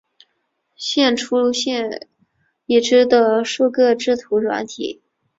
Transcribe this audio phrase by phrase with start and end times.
[0.95, 1.99] 列出现今
[2.65, 4.99] 已知的数个制图软体